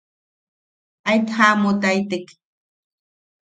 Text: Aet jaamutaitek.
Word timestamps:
Aet 1.09 1.27
jaamutaitek. 1.35 2.25